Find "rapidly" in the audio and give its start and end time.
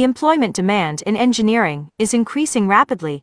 2.66-3.18